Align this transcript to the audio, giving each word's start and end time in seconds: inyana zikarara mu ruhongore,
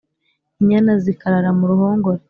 inyana 0.61 0.91
zikarara 1.03 1.49
mu 1.57 1.65
ruhongore, 1.71 2.19